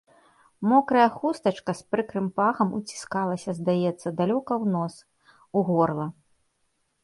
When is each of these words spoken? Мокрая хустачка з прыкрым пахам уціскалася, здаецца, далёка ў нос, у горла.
Мокрая 0.69 1.03
хустачка 1.17 1.75
з 1.81 1.93
прыкрым 1.97 2.31
пахам 2.41 2.69
уціскалася, 2.79 3.51
здаецца, 3.61 4.07
далёка 4.19 4.53
ў 4.63 4.65
нос, 4.81 4.93
у 5.59 5.67
горла. 5.73 6.07